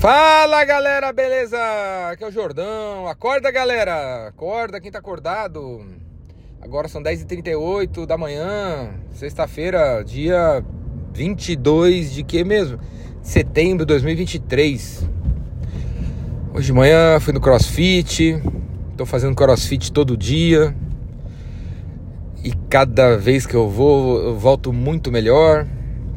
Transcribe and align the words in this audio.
Fala 0.00 0.64
galera, 0.64 1.12
beleza? 1.12 1.58
Aqui 2.10 2.24
é 2.24 2.26
o 2.26 2.30
Jordão. 2.30 3.06
Acorda 3.06 3.50
galera, 3.50 4.28
acorda 4.28 4.80
quem 4.80 4.90
tá 4.90 4.98
acordado. 4.98 5.84
Agora 6.58 6.88
são 6.88 7.02
10h38 7.02 8.06
da 8.06 8.16
manhã, 8.16 8.94
sexta-feira, 9.12 10.02
dia 10.02 10.64
22 11.12 12.14
de 12.14 12.22
que 12.24 12.42
mesmo? 12.42 12.78
Setembro 13.22 13.84
de 13.84 13.92
2023. 13.92 15.06
Hoje 16.54 16.64
de 16.64 16.72
manhã 16.72 17.20
fui 17.20 17.34
no 17.34 17.40
crossfit, 17.40 18.42
tô 18.96 19.04
fazendo 19.04 19.36
crossfit 19.36 19.92
todo 19.92 20.16
dia. 20.16 20.74
E 22.42 22.54
cada 22.70 23.18
vez 23.18 23.44
que 23.44 23.54
eu 23.54 23.68
vou, 23.68 24.18
eu 24.18 24.34
volto 24.34 24.72
muito 24.72 25.12
melhor. 25.12 25.66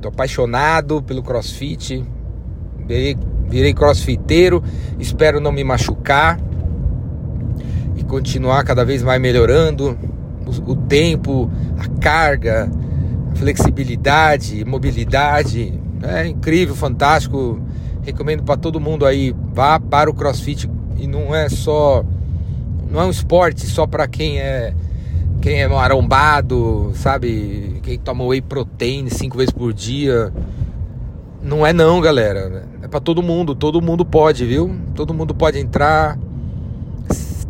Tô 0.02 0.08
apaixonado 0.08 1.04
pelo 1.04 1.22
crossfit. 1.22 2.02
Virei, 2.88 3.18
virei 3.54 3.72
crossfiteiro, 3.72 4.64
espero 5.00 5.40
não 5.40 5.52
me 5.52 5.64
machucar 5.64 6.40
e 7.96 8.04
continuar 8.04 8.64
cada 8.64 8.84
vez 8.84 9.04
mais 9.04 9.22
melhorando 9.22 9.96
o, 10.44 10.72
o 10.72 10.76
tempo, 10.76 11.52
a 11.78 11.88
carga, 12.00 12.68
a 13.32 13.36
flexibilidade, 13.36 14.66
mobilidade. 14.66 15.80
É 16.02 16.26
incrível, 16.26 16.76
fantástico. 16.76 17.62
Recomendo 18.02 18.42
para 18.42 18.58
todo 18.58 18.80
mundo 18.80 19.06
aí, 19.06 19.36
vá 19.54 19.80
para 19.80 20.10
o 20.10 20.16
CrossFit 20.16 20.68
e 20.98 21.06
não 21.06 21.34
é 21.36 21.48
só 21.48 22.04
não 22.90 23.02
é 23.02 23.06
um 23.06 23.12
esporte 23.12 23.68
só 23.68 23.86
para 23.86 24.08
quem 24.08 24.40
é 24.40 24.74
quem 25.40 25.62
é 25.62 25.68
marombado, 25.68 26.92
sabe? 26.96 27.80
Quem 27.84 28.00
toma 28.00 28.24
whey 28.26 28.42
protein 28.42 29.10
cinco 29.10 29.38
vezes 29.38 29.54
por 29.54 29.74
dia. 29.74 30.34
Não 31.42 31.68
é 31.68 31.72
não, 31.72 32.02
galera. 32.02 32.73
Para 32.94 33.02
todo 33.02 33.24
mundo, 33.24 33.56
todo 33.56 33.82
mundo 33.82 34.06
pode, 34.06 34.46
viu? 34.46 34.80
Todo 34.94 35.16
mundo 35.16 35.34
pode 35.34 35.58
entrar. 35.58 36.16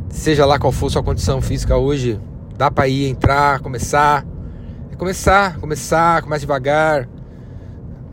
Seja 0.10 0.46
lá 0.46 0.58
qual 0.58 0.72
for 0.72 0.90
sua 0.90 1.04
condição 1.04 1.42
física 1.42 1.76
hoje, 1.76 2.18
dá 2.58 2.72
para 2.72 2.88
ir 2.88 3.10
entrar, 3.10 3.60
começar. 3.60 4.26
É 4.90 4.96
começar, 4.96 5.60
começar, 5.60 6.22
começa 6.22 6.40
devagar. 6.40 7.10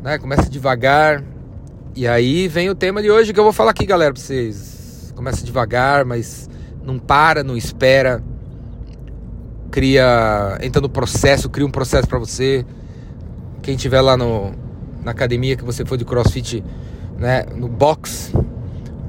Né? 0.02 0.18
Começa 0.18 0.50
devagar. 0.50 1.22
E 1.94 2.04
aí 2.04 2.48
vem 2.48 2.68
o 2.68 2.74
tema 2.74 3.00
de 3.00 3.08
hoje 3.08 3.32
que 3.32 3.38
eu 3.38 3.44
vou 3.44 3.52
falar 3.52 3.70
aqui, 3.70 3.86
galera, 3.86 4.12
pra 4.12 4.20
vocês. 4.20 5.12
Começa 5.14 5.44
devagar, 5.44 6.04
mas 6.04 6.50
não 6.84 6.98
para, 6.98 7.44
não 7.44 7.56
espera. 7.56 8.20
Cria, 9.70 10.58
entra 10.62 10.82
no 10.82 10.88
processo, 10.88 11.48
cria 11.48 11.64
um 11.64 11.70
processo 11.70 12.08
para 12.08 12.18
você. 12.18 12.66
Quem 13.62 13.76
tiver 13.76 14.00
lá 14.00 14.16
no 14.16 14.52
na 15.04 15.12
academia 15.12 15.56
que 15.56 15.64
você 15.64 15.84
for 15.84 15.96
de 15.96 16.04
CrossFit, 16.04 16.62
né, 17.20 17.44
no 17.54 17.68
box, 17.68 18.32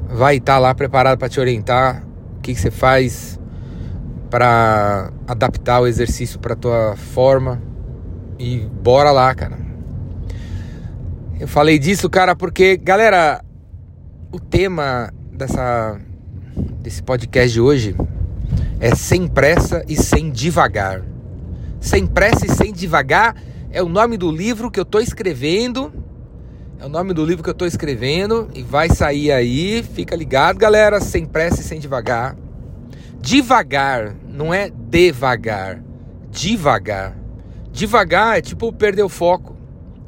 vai 0.10 0.36
estar 0.36 0.60
lá 0.60 0.76
preparado 0.76 1.18
para 1.18 1.30
te 1.30 1.40
orientar 1.40 2.04
o 2.38 2.42
que, 2.42 2.54
que 2.54 2.60
você 2.60 2.70
faz 2.70 3.40
para 4.30 5.12
adaptar 5.28 5.80
o 5.80 5.88
exercício 5.88 6.38
para 6.38 6.56
tua 6.56 6.96
forma 6.96 7.62
e 8.38 8.60
bora 8.60 9.12
lá, 9.12 9.34
cara. 9.34 9.58
Eu 11.40 11.48
falei 11.48 11.80
disso, 11.80 12.10
cara, 12.10 12.36
porque 12.36 12.78
galera, 12.78 13.44
o 14.32 14.40
tema 14.40 15.12
dessa 15.32 16.00
desse 16.82 17.02
podcast 17.02 17.52
de 17.52 17.62
hoje 17.62 17.96
é 18.80 18.94
sem 18.94 19.28
pressa 19.28 19.84
e 19.88 19.96
sem 19.96 20.30
devagar. 20.30 21.02
Sem 21.80 22.06
pressa 22.06 22.46
e 22.46 22.50
sem 22.50 22.74
devagar 22.74 23.36
é 23.72 23.82
o 23.82 23.88
nome 23.88 24.18
do 24.18 24.32
livro 24.32 24.70
que 24.70 24.80
eu 24.80 24.84
estou 24.84 25.02
escrevendo. 25.02 26.01
É 26.82 26.86
o 26.88 26.90
nome 26.90 27.14
do 27.14 27.24
livro 27.24 27.44
que 27.44 27.50
eu 27.50 27.54
estou 27.54 27.68
escrevendo 27.68 28.50
e 28.56 28.64
vai 28.64 28.90
sair 28.90 29.32
aí. 29.32 29.84
Fica 29.84 30.16
ligado, 30.16 30.58
galera, 30.58 31.00
sem 31.00 31.28
pressa 31.28 31.62
e 31.62 31.64
sem 31.64 31.80
devagar. 31.80 32.36
Devagar, 33.20 34.16
não 34.28 34.52
é 34.52 34.72
devagar. 34.90 35.80
Devagar. 36.32 37.16
Devagar 37.72 38.40
é 38.40 38.42
tipo 38.42 38.74
perder 38.74 39.04
o 39.04 39.10
foco. 39.10 39.56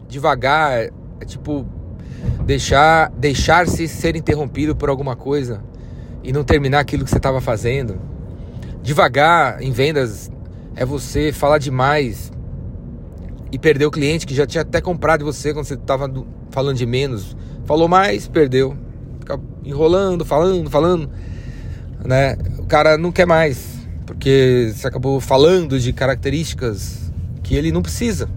Devagar 0.10 0.90
é 1.20 1.26
tipo 1.28 1.64
deixar 2.44 3.12
deixar-se 3.12 3.88
ser 3.88 4.16
interrompido 4.16 4.76
por 4.76 4.90
alguma 4.90 5.16
coisa 5.16 5.64
e 6.24 6.34
não 6.34 6.44
terminar 6.44 6.80
aquilo 6.80 7.04
que 7.04 7.12
você 7.12 7.18
estava 7.18 7.40
fazendo. 7.40 8.02
Devagar 8.82 9.62
em 9.62 9.72
vendas 9.72 10.32
é 10.76 10.84
você 10.84 11.32
falar 11.32 11.60
demais, 11.60 12.34
e 13.54 13.60
perdeu 13.60 13.90
o 13.90 13.92
cliente 13.92 14.26
que 14.26 14.34
já 14.34 14.48
tinha 14.48 14.64
até 14.64 14.82
comprado 14.82 15.20
de 15.20 15.26
você 15.26 15.54
quando 15.54 15.68
você 15.68 15.76
estava 15.76 16.08
falando 16.54 16.78
de 16.78 16.86
menos. 16.86 17.36
Falou 17.66 17.88
mais, 17.88 18.28
perdeu. 18.28 18.78
Fica 19.20 19.40
enrolando, 19.66 20.24
falando, 20.24 20.70
falando. 20.70 21.10
Né? 22.06 22.38
O 22.60 22.66
cara 22.66 22.98
não 22.98 23.12
quer 23.12 23.26
mais, 23.26 23.80
porque 24.06 24.72
você 24.74 24.88
acabou 24.88 25.20
falando 25.20 25.80
de 25.80 25.92
características 25.92 27.12
que 27.42 27.56
ele 27.56 27.72
não 27.72 27.82
precisa. 27.82 28.30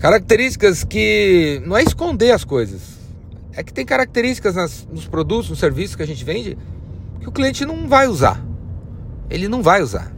Características 0.00 0.84
que 0.84 1.62
não 1.66 1.76
é 1.76 1.82
esconder 1.82 2.32
as 2.32 2.44
coisas. 2.44 2.96
É 3.52 3.62
que 3.62 3.72
tem 3.72 3.84
características 3.84 4.54
nas, 4.54 4.86
nos 4.90 5.06
produtos, 5.06 5.50
nos 5.50 5.58
serviços 5.58 5.96
que 5.96 6.02
a 6.02 6.06
gente 6.06 6.24
vende 6.24 6.56
que 7.20 7.28
o 7.28 7.32
cliente 7.32 7.64
não 7.64 7.88
vai 7.88 8.06
usar. 8.06 8.42
Ele 9.28 9.48
não 9.48 9.62
vai 9.62 9.82
usar. 9.82 10.12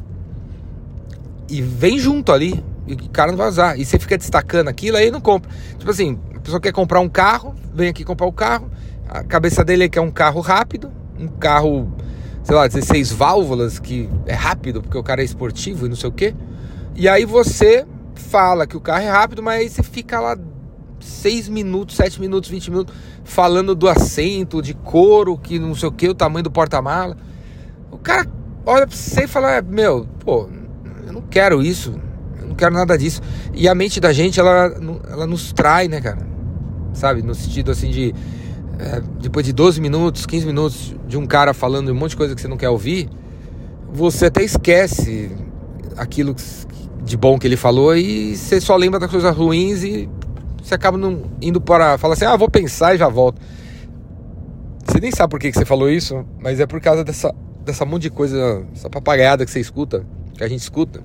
E 1.49 1.63
vem 1.63 1.99
junto 1.99 2.33
ali 2.33 2.63
e 2.87 2.95
o 2.95 3.09
cara 3.11 3.31
não 3.31 3.39
vai 3.39 3.49
usar. 3.49 3.79
E 3.79 3.85
você 3.85 3.99
fica 3.99 4.19
destacando 4.19 4.69
aquilo, 4.69 4.97
aí 4.97 5.11
não 5.11 5.21
compra. 5.21 5.51
Tipo 5.79 5.91
assim, 5.91 6.19
pessoa 6.49 6.61
quer 6.61 6.73
comprar 6.73 7.01
um 7.01 7.09
carro, 7.11 7.55
vem 7.75 7.91
aqui 7.91 8.03
comprar 8.05 8.27
o 8.27 8.31
um 8.31 8.33
carro, 8.33 8.71
a 9.07 9.23
cabeça 9.23 9.63
dele 9.63 9.85
é 9.85 9.89
que 9.89 9.99
é 9.99 10.03
um 10.03 10.11
carro 10.11 10.41
rápido, 10.41 10.91
um 11.19 11.29
carro, 11.29 11.93
sei 12.43 12.57
lá, 12.57 12.67
16 12.67 13.13
válvulas, 13.13 13.79
que 13.79 14.09
é 14.27 14.33
rápido, 14.33 14.81
porque 14.81 14.97
o 14.97 15.03
cara 15.03 15.21
é 15.21 15.25
esportivo 15.25 15.85
e 15.85 15.89
não 15.91 15.97
sei 15.97 16.09
o 16.09 16.13
quê. 16.13 16.35
E 16.97 17.07
aí 17.07 17.27
você 17.27 17.87
fala 18.15 18.67
que 18.67 18.77
o 18.77 18.81
carro 18.81 19.03
é 19.03 19.11
rápido, 19.11 19.43
mas 19.43 19.61
aí 19.61 19.69
você 19.69 19.83
fica 19.83 20.19
lá 20.21 20.39
6 21.01 21.51
minutos, 21.51 21.97
7 21.97 22.19
minutos, 22.19 22.49
20 22.49 22.71
minutos 22.71 22.95
falando 23.25 23.75
do 23.75 23.87
assento, 23.87 24.63
de 24.63 24.73
couro, 24.73 25.37
que 25.37 25.59
não 25.59 25.75
sei 25.75 25.89
o 25.91 25.93
que, 25.93 26.09
o 26.09 26.15
tamanho 26.15 26.45
do 26.45 26.51
porta-mala. 26.51 27.17
O 27.91 27.99
cara 27.99 28.27
olha 28.65 28.87
pra 28.87 28.97
você 28.97 29.25
e 29.25 29.29
fala: 29.29 29.61
Meu, 29.61 30.09
pô, 30.25 30.49
eu 31.07 31.13
não 31.13 31.23
quero 31.23 31.63
isso 31.63 32.09
quero 32.59 32.75
nada 32.75 32.99
disso. 32.99 33.23
E 33.55 33.67
a 33.67 33.75
mente 33.75 34.01
da 34.01 34.13
gente, 34.13 34.39
ela, 34.39 34.75
ela 35.09 35.27
nos 35.27 35.53
trai, 35.53 35.89
né, 35.89 36.01
cara? 36.01 36.19
Sabe? 36.93 37.23
No 37.23 37.35
sentido 37.35 37.71
assim 37.71 37.91
de. 37.91 38.15
É, 38.79 39.03
depois 39.21 39.45
de 39.45 39.53
12 39.53 39.81
minutos, 39.81 40.25
15 40.25 40.47
minutos 40.47 40.95
de 41.07 41.17
um 41.19 41.27
cara 41.27 41.53
falando 41.53 41.91
um 41.91 41.95
monte 41.95 42.11
de 42.11 42.17
coisa 42.17 42.35
que 42.35 42.41
você 42.41 42.47
não 42.47 42.57
quer 42.57 42.69
ouvir, 42.69 43.09
você 43.93 44.27
até 44.27 44.45
esquece 44.45 45.33
aquilo 45.97 46.35
de 47.03 47.17
bom 47.17 47.39
que 47.39 47.47
ele 47.47 47.57
falou 47.57 47.97
e 47.97 48.37
você 48.37 48.61
só 48.61 48.77
lembra 48.77 49.01
das 49.01 49.11
coisas 49.11 49.35
ruins 49.35 49.83
e 49.83 50.09
você 50.63 50.75
acaba 50.75 50.97
não, 50.97 51.25
indo 51.43 51.61
para 51.61 51.99
falar 51.99 52.15
assim: 52.15 52.25
ah, 52.25 52.37
vou 52.37 52.49
pensar 52.49 52.95
e 52.95 52.99
já 52.99 53.09
volto. 53.09 53.41
Você 54.87 55.01
nem 55.01 55.11
sabe 55.11 55.31
por 55.31 55.41
que, 55.41 55.51
que 55.51 55.59
você 55.59 55.65
falou 55.65 55.91
isso, 55.91 56.25
mas 56.41 56.61
é 56.61 56.67
por 56.67 56.81
causa 56.81 57.03
dessa, 57.05 57.35
dessa 57.65 57.85
monte 57.85 58.03
de 58.03 58.11
coisa, 58.11 58.65
essa 58.75 58.89
papagaiada 58.89 59.45
que 59.45 59.51
você 59.51 59.61
escuta, 59.61 60.05
que 60.37 60.45
a 60.45 60.49
gente 60.49 60.61
escuta 60.61 61.03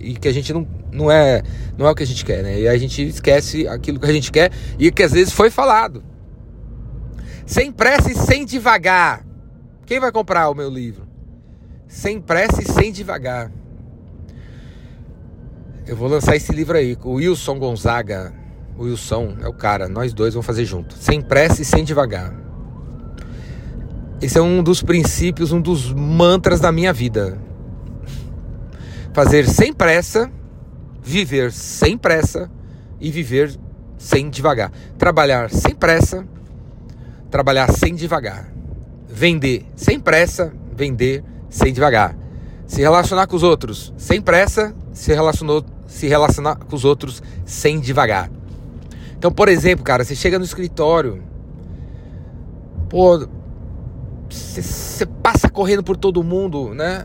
e 0.00 0.14
que 0.14 0.28
a 0.28 0.32
gente 0.32 0.52
não, 0.52 0.66
não 0.92 1.10
é 1.10 1.42
não 1.76 1.86
é 1.86 1.90
o 1.90 1.94
que 1.94 2.02
a 2.02 2.06
gente 2.06 2.24
quer, 2.24 2.42
né? 2.42 2.60
E 2.60 2.68
a 2.68 2.76
gente 2.78 3.06
esquece 3.06 3.66
aquilo 3.66 3.98
que 3.98 4.06
a 4.06 4.12
gente 4.12 4.30
quer 4.30 4.50
e 4.78 4.90
que 4.90 5.02
às 5.02 5.12
vezes 5.12 5.32
foi 5.32 5.50
falado. 5.50 6.02
Sem 7.46 7.72
pressa 7.72 8.10
e 8.10 8.14
sem 8.14 8.44
devagar. 8.44 9.24
Quem 9.86 9.98
vai 9.98 10.12
comprar 10.12 10.50
o 10.50 10.54
meu 10.54 10.68
livro? 10.68 11.06
Sem 11.86 12.20
pressa 12.20 12.62
e 12.62 12.66
sem 12.66 12.92
devagar. 12.92 13.50
Eu 15.86 15.96
vou 15.96 16.08
lançar 16.08 16.36
esse 16.36 16.52
livro 16.52 16.76
aí 16.76 16.96
o 17.02 17.12
Wilson 17.12 17.58
Gonzaga. 17.58 18.34
O 18.76 18.84
Wilson 18.84 19.38
é 19.40 19.48
o 19.48 19.52
cara, 19.52 19.88
nós 19.88 20.12
dois 20.12 20.34
vamos 20.34 20.46
fazer 20.46 20.64
junto. 20.64 20.94
Sem 20.94 21.20
pressa 21.20 21.62
e 21.62 21.64
sem 21.64 21.82
devagar. 21.82 22.34
Esse 24.20 24.38
é 24.38 24.42
um 24.42 24.62
dos 24.62 24.82
princípios, 24.82 25.52
um 25.52 25.60
dos 25.60 25.92
mantras 25.92 26.60
da 26.60 26.70
minha 26.70 26.92
vida 26.92 27.47
fazer 29.18 29.48
sem 29.48 29.72
pressa, 29.72 30.30
viver 31.02 31.50
sem 31.50 31.98
pressa 31.98 32.48
e 33.00 33.10
viver 33.10 33.52
sem 33.98 34.30
devagar. 34.30 34.70
Trabalhar 34.96 35.50
sem 35.50 35.74
pressa, 35.74 36.24
trabalhar 37.28 37.68
sem 37.72 37.96
devagar. 37.96 38.48
Vender 39.08 39.66
sem 39.74 39.98
pressa, 39.98 40.52
vender 40.72 41.24
sem 41.50 41.72
devagar. 41.72 42.16
Se 42.64 42.80
relacionar 42.80 43.26
com 43.26 43.34
os 43.34 43.42
outros 43.42 43.92
sem 43.96 44.22
pressa, 44.22 44.72
se, 44.92 45.12
relacionou, 45.12 45.64
se 45.88 46.06
relacionar 46.06 46.54
com 46.54 46.76
os 46.76 46.84
outros 46.84 47.20
sem 47.44 47.80
devagar. 47.80 48.30
Então, 49.18 49.32
por 49.32 49.48
exemplo, 49.48 49.84
cara, 49.84 50.04
você 50.04 50.14
chega 50.14 50.38
no 50.38 50.44
escritório, 50.44 51.24
pô, 52.88 53.26
você 54.30 55.04
passa 55.24 55.48
correndo 55.48 55.82
por 55.82 55.96
todo 55.96 56.22
mundo, 56.22 56.72
né? 56.72 57.04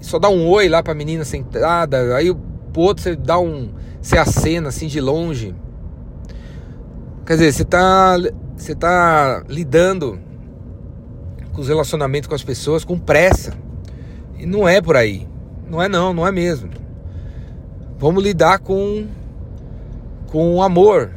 Só 0.00 0.18
dá 0.18 0.28
um 0.28 0.48
oi 0.48 0.68
lá 0.68 0.82
pra 0.82 0.94
menina 0.94 1.24
sentada, 1.24 2.16
aí 2.16 2.34
pro 2.72 2.82
outro 2.82 3.02
você 3.02 3.16
dá 3.16 3.38
um. 3.38 3.70
Você 4.00 4.16
acena 4.16 4.68
assim 4.68 4.86
de 4.86 5.00
longe. 5.00 5.54
Quer 7.26 7.34
dizer, 7.34 7.52
você 7.52 7.64
tá. 7.64 8.16
você 8.56 8.74
tá 8.74 9.44
lidando 9.48 10.18
com 11.52 11.60
os 11.60 11.68
relacionamentos 11.68 12.28
com 12.28 12.34
as 12.34 12.42
pessoas 12.42 12.84
com 12.84 12.98
pressa. 12.98 13.52
E 14.38 14.46
não 14.46 14.66
é 14.66 14.80
por 14.80 14.96
aí. 14.96 15.28
Não 15.68 15.82
é 15.82 15.88
não, 15.88 16.14
não 16.14 16.26
é 16.26 16.32
mesmo. 16.32 16.70
Vamos 17.98 18.22
lidar 18.24 18.58
com 18.60 19.06
com 20.28 20.62
amor. 20.62 21.10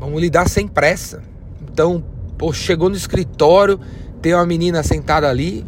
Vamos 0.00 0.20
lidar 0.20 0.48
sem 0.48 0.66
pressa. 0.66 1.22
Então, 1.62 2.02
pô, 2.36 2.52
chegou 2.52 2.88
no 2.88 2.96
escritório, 2.96 3.78
tem 4.20 4.34
uma 4.34 4.46
menina 4.46 4.82
sentada 4.82 5.28
ali, 5.28 5.64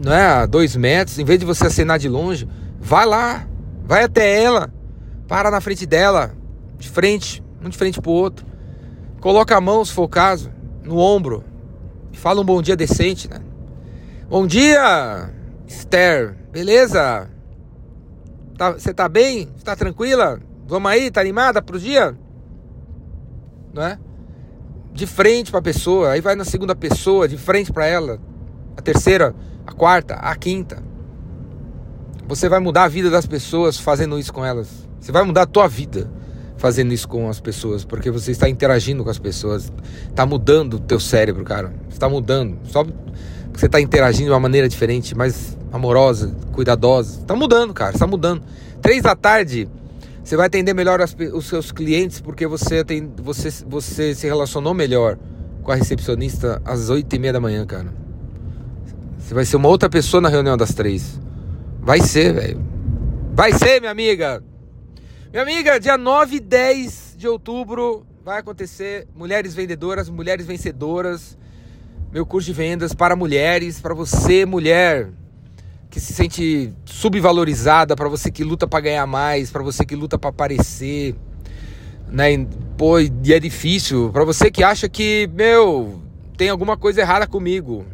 não 0.00 0.14
é, 0.14 0.24
a 0.24 0.46
dois 0.46 0.74
metros, 0.74 1.18
em 1.18 1.24
vez 1.24 1.38
de 1.38 1.44
você 1.44 1.66
acenar 1.66 1.98
de 1.98 2.08
longe, 2.08 2.48
vai 2.80 3.04
lá, 3.04 3.46
vai 3.84 4.04
até 4.04 4.42
ela, 4.42 4.72
para 5.28 5.50
na 5.50 5.60
frente 5.60 5.84
dela, 5.84 6.34
de 6.78 6.88
frente, 6.88 7.44
um 7.62 7.68
de 7.68 7.76
frente 7.76 8.00
pro 8.00 8.10
outro, 8.10 8.46
coloca 9.20 9.54
a 9.54 9.60
mão, 9.60 9.84
se 9.84 9.92
for 9.92 10.04
o 10.04 10.08
caso, 10.08 10.50
no 10.82 10.96
ombro, 10.96 11.44
e 12.10 12.16
fala 12.16 12.40
um 12.40 12.44
bom 12.44 12.62
dia 12.62 12.74
decente, 12.74 13.28
né? 13.28 13.40
Bom 14.28 14.46
dia, 14.46 15.30
Esther, 15.66 16.34
beleza? 16.50 17.28
Tá, 18.56 18.72
você 18.72 18.94
tá 18.94 19.08
bem? 19.08 19.50
Você 19.54 19.64
tá 19.64 19.76
tranquila? 19.76 20.40
Vamos 20.66 20.90
aí, 20.90 21.10
tá 21.10 21.20
animada 21.20 21.60
pro 21.60 21.78
dia? 21.78 22.16
Não 23.74 23.82
é? 23.82 23.98
De 24.94 25.06
frente 25.06 25.50
pra 25.50 25.60
pessoa, 25.60 26.12
aí 26.12 26.22
vai 26.22 26.34
na 26.34 26.44
segunda 26.44 26.74
pessoa, 26.74 27.28
de 27.28 27.36
frente 27.36 27.70
para 27.70 27.86
ela, 27.86 28.18
a 28.76 28.80
terceira, 28.80 29.34
a 29.70 29.74
quarta, 29.74 30.14
a 30.14 30.34
quinta. 30.34 30.82
Você 32.26 32.48
vai 32.48 32.58
mudar 32.58 32.84
a 32.84 32.88
vida 32.88 33.08
das 33.08 33.24
pessoas 33.24 33.78
fazendo 33.78 34.18
isso 34.18 34.32
com 34.32 34.44
elas. 34.44 34.88
Você 35.00 35.12
vai 35.12 35.22
mudar 35.22 35.42
a 35.42 35.46
tua 35.46 35.68
vida 35.68 36.10
fazendo 36.56 36.92
isso 36.92 37.08
com 37.08 37.28
as 37.28 37.40
pessoas, 37.40 37.84
porque 37.84 38.10
você 38.10 38.32
está 38.32 38.48
interagindo 38.48 39.02
com 39.02 39.10
as 39.10 39.18
pessoas. 39.18 39.72
Está 40.08 40.26
mudando 40.26 40.74
o 40.74 40.80
teu 40.80 41.00
cérebro, 41.00 41.44
cara. 41.44 41.72
Está 41.88 42.08
mudando. 42.08 42.58
Só 42.64 42.84
você 43.52 43.66
está 43.66 43.80
interagindo 43.80 44.26
de 44.26 44.32
uma 44.32 44.40
maneira 44.40 44.68
diferente, 44.68 45.16
mais 45.16 45.56
amorosa, 45.72 46.34
cuidadosa. 46.52 47.20
Está 47.20 47.34
mudando, 47.34 47.72
cara. 47.72 47.94
Está 47.94 48.06
mudando. 48.06 48.42
Três 48.82 49.02
da 49.02 49.14
tarde, 49.14 49.68
você 50.22 50.36
vai 50.36 50.46
atender 50.46 50.74
melhor 50.74 51.00
as, 51.00 51.16
os 51.32 51.46
seus 51.46 51.70
clientes 51.70 52.20
porque 52.20 52.46
você, 52.46 52.84
tem, 52.84 53.10
você, 53.22 53.50
você 53.66 54.14
se 54.14 54.26
relacionou 54.26 54.74
melhor 54.74 55.16
com 55.62 55.70
a 55.70 55.76
recepcionista 55.76 56.60
às 56.64 56.90
oito 56.90 57.14
e 57.14 57.18
meia 57.18 57.32
da 57.32 57.40
manhã, 57.40 57.64
cara. 57.64 58.09
Você 59.30 59.34
vai 59.34 59.44
ser 59.44 59.54
uma 59.58 59.68
outra 59.68 59.88
pessoa 59.88 60.20
na 60.20 60.28
reunião 60.28 60.56
das 60.56 60.74
três. 60.74 61.20
Vai 61.78 62.00
ser, 62.00 62.34
velho. 62.34 62.60
Vai 63.32 63.52
ser, 63.52 63.78
minha 63.78 63.92
amiga. 63.92 64.42
Minha 65.30 65.44
amiga, 65.44 65.78
dia 65.78 65.96
9 65.96 66.34
e 66.34 66.40
10 66.40 67.14
de 67.16 67.28
outubro 67.28 68.04
vai 68.24 68.40
acontecer 68.40 69.06
Mulheres 69.14 69.54
Vendedoras, 69.54 70.08
Mulheres 70.08 70.44
Vencedoras. 70.44 71.38
Meu 72.12 72.26
curso 72.26 72.46
de 72.46 72.52
vendas 72.52 72.92
para 72.92 73.14
mulheres, 73.14 73.80
para 73.80 73.94
você, 73.94 74.44
mulher 74.44 75.08
que 75.88 76.00
se 76.00 76.12
sente 76.12 76.72
subvalorizada, 76.84 77.94
para 77.94 78.08
você 78.08 78.32
que 78.32 78.42
luta 78.42 78.66
para 78.66 78.80
ganhar 78.80 79.06
mais, 79.06 79.48
para 79.48 79.62
você 79.62 79.84
que 79.84 79.94
luta 79.94 80.18
para 80.18 80.30
aparecer, 80.30 81.14
né? 82.08 82.48
Pô, 82.76 82.98
e 82.98 83.32
é 83.32 83.38
difícil, 83.38 84.10
para 84.12 84.24
você 84.24 84.50
que 84.50 84.64
acha 84.64 84.88
que, 84.88 85.30
meu, 85.32 86.02
tem 86.36 86.48
alguma 86.48 86.76
coisa 86.76 87.00
errada 87.00 87.28
comigo 87.28 87.86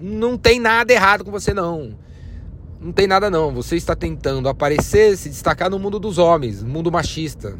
não 0.00 0.36
tem 0.36 0.60
nada 0.60 0.92
errado 0.92 1.24
com 1.24 1.30
você 1.30 1.54
não. 1.54 1.96
Não 2.80 2.92
tem 2.92 3.06
nada 3.06 3.30
não. 3.30 3.52
Você 3.54 3.76
está 3.76 3.94
tentando 3.94 4.48
aparecer, 4.48 5.16
se 5.16 5.28
destacar 5.28 5.70
no 5.70 5.78
mundo 5.78 5.98
dos 5.98 6.18
homens, 6.18 6.62
mundo 6.62 6.92
machista. 6.92 7.56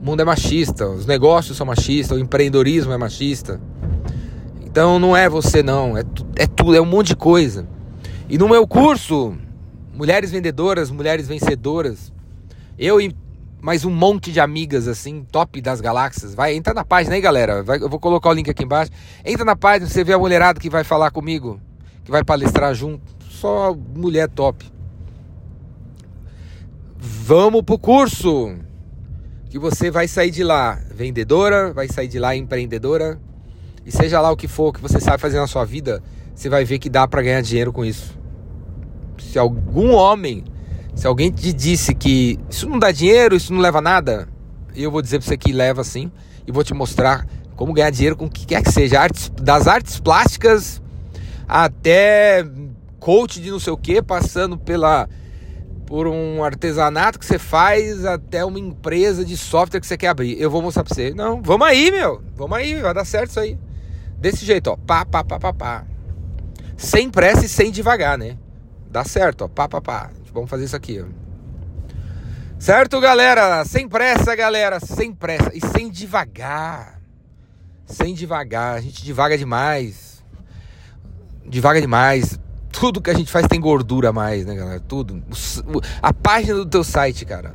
O 0.00 0.04
mundo 0.04 0.20
é 0.20 0.24
machista, 0.24 0.88
os 0.88 1.06
negócios 1.06 1.56
são 1.56 1.66
machistas, 1.66 2.16
o 2.16 2.20
empreendedorismo 2.20 2.92
é 2.92 2.96
machista. 2.96 3.60
Então 4.64 4.98
não 4.98 5.16
é 5.16 5.28
você 5.28 5.62
não, 5.62 5.96
é, 5.96 6.02
é 6.36 6.46
tudo, 6.46 6.76
é 6.76 6.80
um 6.80 6.86
monte 6.86 7.08
de 7.08 7.16
coisa. 7.16 7.66
E 8.28 8.38
no 8.38 8.48
meu 8.48 8.66
curso, 8.66 9.36
Mulheres 9.92 10.30
Vendedoras, 10.30 10.90
Mulheres 10.90 11.26
Vencedoras, 11.26 12.12
eu 12.78 13.00
e 13.00 13.16
mais 13.60 13.84
um 13.84 13.90
monte 13.90 14.32
de 14.32 14.40
amigas 14.40 14.88
assim, 14.88 15.24
top 15.30 15.60
das 15.60 15.80
galáxias. 15.80 16.34
Vai, 16.34 16.54
entra 16.54 16.74
na 16.74 16.84
página 16.84 17.14
aí, 17.14 17.20
galera. 17.20 17.62
Vai, 17.62 17.80
eu 17.80 17.88
vou 17.88 17.98
colocar 17.98 18.30
o 18.30 18.32
link 18.32 18.48
aqui 18.50 18.64
embaixo. 18.64 18.90
Entra 19.24 19.44
na 19.44 19.56
página, 19.56 19.88
você 19.88 20.04
vê 20.04 20.12
a 20.12 20.18
mulherada 20.18 20.60
que 20.60 20.70
vai 20.70 20.84
falar 20.84 21.10
comigo 21.10 21.60
que 22.08 22.10
vai 22.10 22.24
palestrar 22.24 22.74
junto. 22.74 23.02
Só 23.28 23.74
mulher 23.74 24.30
top. 24.30 24.64
Vamos 26.96 27.60
pro 27.60 27.78
curso. 27.78 28.56
Que 29.50 29.58
você 29.58 29.90
vai 29.90 30.08
sair 30.08 30.30
de 30.30 30.42
lá 30.42 30.80
vendedora, 30.90 31.70
vai 31.70 31.86
sair 31.86 32.08
de 32.08 32.18
lá 32.18 32.34
empreendedora. 32.34 33.20
E 33.84 33.92
seja 33.92 34.22
lá 34.22 34.30
o 34.30 34.36
que 34.38 34.48
for 34.48 34.72
que 34.72 34.80
você 34.80 34.98
sabe 34.98 35.20
fazer 35.20 35.38
na 35.38 35.46
sua 35.46 35.66
vida, 35.66 36.02
você 36.34 36.48
vai 36.48 36.64
ver 36.64 36.78
que 36.78 36.88
dá 36.88 37.06
para 37.06 37.20
ganhar 37.20 37.42
dinheiro 37.42 37.74
com 37.74 37.84
isso. 37.84 38.18
Se 39.18 39.38
algum 39.38 39.92
homem, 39.92 40.44
se 40.98 41.06
alguém 41.06 41.30
te 41.30 41.52
disse 41.52 41.94
que 41.94 42.40
isso 42.50 42.68
não 42.68 42.76
dá 42.76 42.90
dinheiro, 42.90 43.36
isso 43.36 43.52
não 43.54 43.60
leva 43.60 43.80
nada, 43.80 44.28
eu 44.74 44.90
vou 44.90 45.00
dizer 45.00 45.20
para 45.20 45.28
você 45.28 45.36
que 45.36 45.52
leva 45.52 45.84
sim 45.84 46.10
e 46.44 46.50
vou 46.50 46.64
te 46.64 46.74
mostrar 46.74 47.24
como 47.54 47.72
ganhar 47.72 47.90
dinheiro 47.90 48.16
com 48.16 48.24
o 48.24 48.28
que 48.28 48.44
quer 48.44 48.64
que 48.64 48.72
seja, 48.72 49.00
artes, 49.00 49.30
das 49.40 49.68
artes 49.68 50.00
plásticas 50.00 50.82
até 51.46 52.44
coach 52.98 53.40
de 53.40 53.48
não 53.48 53.60
sei 53.60 53.72
o 53.72 53.76
que, 53.76 54.02
passando 54.02 54.58
pela 54.58 55.08
por 55.86 56.08
um 56.08 56.42
artesanato 56.42 57.16
que 57.16 57.24
você 57.24 57.38
faz 57.38 58.04
até 58.04 58.44
uma 58.44 58.58
empresa 58.58 59.24
de 59.24 59.36
software 59.36 59.80
que 59.80 59.86
você 59.86 59.96
quer 59.96 60.08
abrir. 60.08 60.36
Eu 60.38 60.50
vou 60.50 60.60
mostrar 60.60 60.82
pra 60.82 60.92
você. 60.92 61.14
Não, 61.14 61.40
vamos 61.40 61.66
aí, 61.66 61.92
meu. 61.92 62.20
Vamos 62.36 62.58
aí, 62.58 62.74
vai 62.74 62.92
dar 62.92 63.04
certo 63.04 63.30
isso 63.30 63.40
aí. 63.40 63.56
Desse 64.18 64.44
jeito, 64.44 64.66
ó. 64.68 64.76
Pá, 64.76 65.06
pá, 65.06 65.22
pá, 65.22 65.38
pá, 65.38 65.52
pá. 65.52 65.84
Sem 66.76 67.08
pressa 67.08 67.46
e 67.46 67.48
sem 67.48 67.70
devagar, 67.70 68.18
né? 68.18 68.36
Dá 68.90 69.04
certo, 69.04 69.44
ó. 69.44 69.48
Pá, 69.48 69.66
pá, 69.66 69.80
pá. 69.80 70.10
Vamos 70.32 70.50
fazer 70.50 70.64
isso 70.64 70.76
aqui. 70.76 71.04
Certo, 72.58 73.00
galera? 73.00 73.64
Sem 73.64 73.88
pressa, 73.88 74.34
galera. 74.34 74.80
Sem 74.80 75.12
pressa. 75.12 75.50
E 75.54 75.60
sem 75.60 75.90
devagar. 75.90 77.00
Sem 77.86 78.14
devagar. 78.14 78.76
A 78.76 78.80
gente 78.80 79.04
devaga 79.04 79.36
demais 79.36 80.08
devaga 81.48 81.80
demais. 81.80 82.38
Tudo 82.70 83.00
que 83.00 83.10
a 83.10 83.14
gente 83.14 83.32
faz 83.32 83.46
tem 83.48 83.60
gordura 83.60 84.10
a 84.10 84.12
mais, 84.12 84.44
né, 84.44 84.54
galera? 84.54 84.80
Tudo. 84.80 85.22
A 86.02 86.12
página 86.12 86.54
do 86.54 86.66
teu 86.66 86.84
site, 86.84 87.24
cara, 87.24 87.54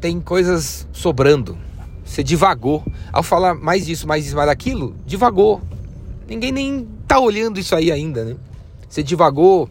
tem 0.00 0.20
coisas 0.20 0.88
sobrando. 0.92 1.56
Você 2.04 2.22
divagou. 2.22 2.82
Ao 3.12 3.22
falar 3.22 3.54
mais 3.54 3.86
disso, 3.86 4.08
mais 4.08 4.24
disso, 4.24 4.36
mais 4.36 4.48
daquilo, 4.48 4.96
divagou. 5.06 5.62
Ninguém 6.26 6.50
nem 6.50 6.88
tá 7.06 7.20
olhando 7.20 7.60
isso 7.60 7.76
aí 7.76 7.92
ainda, 7.92 8.24
né? 8.24 8.36
Você 8.88 9.02
divagou 9.02 9.68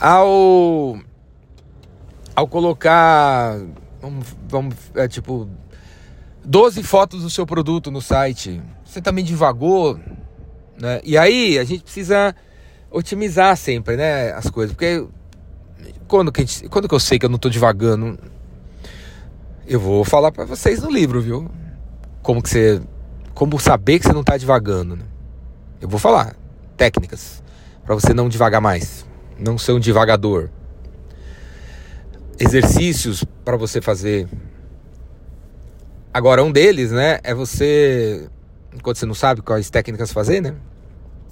ao 0.00 0.98
ao 2.34 2.48
colocar 2.48 3.60
vamos, 4.00 4.26
vamos 4.48 4.74
é, 4.94 5.06
tipo 5.06 5.48
12 6.44 6.82
fotos 6.82 7.22
do 7.22 7.30
seu 7.30 7.46
produto 7.46 7.90
no 7.90 8.00
site. 8.00 8.62
Você 8.84 9.00
também 9.00 9.24
divagou 9.24 10.00
né? 10.80 11.00
E 11.04 11.18
aí 11.18 11.58
a 11.58 11.64
gente 11.64 11.82
precisa 11.82 12.34
otimizar 12.90 13.56
sempre 13.56 13.96
né, 13.96 14.32
as 14.32 14.48
coisas, 14.48 14.74
porque 14.74 15.06
quando 16.08 16.32
que, 16.32 16.40
gente, 16.40 16.68
quando 16.68 16.88
que 16.88 16.94
eu 16.94 17.00
sei 17.00 17.18
que 17.18 17.26
eu 17.26 17.28
não 17.28 17.36
estou 17.36 17.50
divagando, 17.50 18.18
eu 19.66 19.78
vou 19.78 20.04
falar 20.04 20.32
para 20.32 20.44
vocês 20.44 20.82
no 20.82 20.90
livro, 20.90 21.20
viu? 21.20 21.48
Como 22.22 22.42
que 22.42 22.48
você, 22.48 22.80
como 23.34 23.60
saber 23.60 23.98
que 23.98 24.06
você 24.06 24.12
não 24.12 24.22
está 24.22 24.36
divagando. 24.36 24.96
Né? 24.96 25.04
Eu 25.80 25.88
vou 25.88 26.00
falar 26.00 26.34
técnicas 26.76 27.42
para 27.84 27.94
você 27.94 28.12
não 28.12 28.28
divagar 28.28 28.60
mais, 28.60 29.06
não 29.40 29.58
ser 29.58 29.72
um 29.72 29.80
divagador. 29.80 30.48
Exercícios 32.38 33.24
para 33.44 33.56
você 33.56 33.80
fazer. 33.80 34.28
Agora 36.12 36.42
um 36.42 36.52
deles, 36.52 36.90
né, 36.90 37.20
é 37.22 37.34
você 37.34 38.28
enquanto 38.74 38.98
você 38.98 39.06
não 39.06 39.14
sabe 39.14 39.42
quais 39.42 39.70
técnicas 39.70 40.12
fazer, 40.12 40.40
né? 40.40 40.54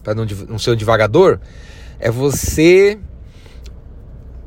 para 0.02 0.14
não, 0.14 0.24
não 0.48 0.58
ser 0.58 0.70
um 0.70 0.76
devagador, 0.76 1.38
é 1.98 2.10
você 2.10 2.98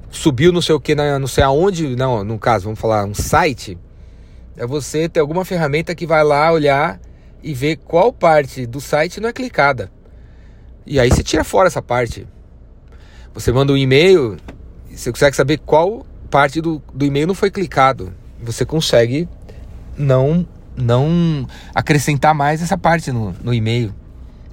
subiu 0.09 0.51
não 0.51 0.61
sei 0.61 0.75
o 0.75 0.79
que, 0.79 0.95
não 0.95 1.27
sei 1.27 1.43
aonde, 1.43 1.95
não, 1.95 2.23
no 2.23 2.39
caso, 2.39 2.65
vamos 2.65 2.79
falar 2.79 3.05
um 3.05 3.13
site, 3.13 3.77
é 4.57 4.65
você 4.65 5.07
ter 5.07 5.19
alguma 5.19 5.45
ferramenta 5.45 5.95
que 5.95 6.05
vai 6.05 6.23
lá 6.23 6.51
olhar 6.51 6.99
e 7.43 7.53
ver 7.53 7.77
qual 7.77 8.11
parte 8.11 8.65
do 8.65 8.81
site 8.81 9.19
não 9.19 9.29
é 9.29 9.33
clicada. 9.33 9.91
E 10.85 10.99
aí 10.99 11.09
você 11.09 11.23
tira 11.23 11.43
fora 11.43 11.67
essa 11.67 11.81
parte. 11.81 12.27
Você 13.33 13.51
manda 13.51 13.71
um 13.71 13.77
e-mail, 13.77 14.37
você 14.89 15.11
consegue 15.11 15.35
saber 15.35 15.59
qual 15.59 16.05
parte 16.29 16.61
do, 16.61 16.81
do 16.93 17.05
e-mail 17.05 17.27
não 17.27 17.35
foi 17.35 17.49
clicado. 17.49 18.13
Você 18.41 18.65
consegue 18.65 19.27
não 19.97 20.45
não 20.75 21.45
acrescentar 21.75 22.33
mais 22.33 22.61
essa 22.61 22.77
parte 22.77 23.11
no, 23.11 23.35
no 23.43 23.53
e-mail. 23.53 23.93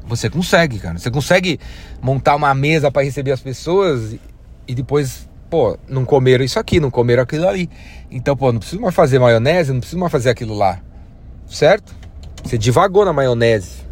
Você 0.07 0.29
consegue, 0.29 0.79
cara. 0.79 0.99
Você 0.99 1.11
consegue 1.11 1.61
montar 2.01 2.35
uma 2.35 2.55
mesa 2.55 2.91
para 2.91 3.03
receber 3.03 3.33
as 3.33 3.41
pessoas 3.41 4.17
e, 4.67 4.75
depois, 4.75 5.29
pô, 5.51 5.79
não 5.89 6.05
comeram 6.05 6.45
isso 6.45 6.59
aqui, 6.59 6.81
não 6.81 6.91
comeram 6.91 7.23
aquilo 7.23 7.47
ali. 7.47 7.69
Então, 8.11 8.37
pô, 8.37 8.53
não 8.53 8.59
preciso 8.59 8.81
mais 8.81 8.95
fazer 8.95 9.19
maionese, 9.19 9.73
não 9.73 9.81
preciso 9.81 10.01
mais 10.01 10.11
fazer 10.11 10.31
aquilo 10.31 10.55
lá. 10.57 10.81
Certo? 11.47 11.95
Você 12.43 12.57
divagou 12.57 13.05
na 13.05 13.13
maionese. 13.13 13.87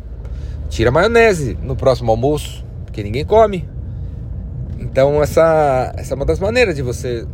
Tira 0.68 0.88
a 0.90 0.92
maionese 0.92 1.56
no 1.62 1.76
próximo 1.76 2.10
almoço, 2.10 2.64
porque 2.84 3.02
ninguém 3.02 3.24
come. 3.24 3.68
Então 4.96 5.22
essa, 5.22 5.92
essa 5.94 6.14
é 6.14 6.16
uma 6.16 6.24
das 6.24 6.40
maneiras 6.40 6.74
de 6.74 6.80
você 6.80 7.28